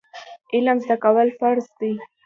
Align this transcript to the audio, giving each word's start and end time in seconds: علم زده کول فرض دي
علم 0.53 0.77
زده 0.83 0.95
کول 1.03 1.27
فرض 1.39 1.65
دي 1.79 1.91